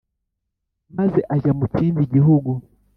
maze 0.97 1.19
ajya 1.35 1.51
mu 1.59 1.65
kindi 1.75 2.01
gihugu 2.13 2.51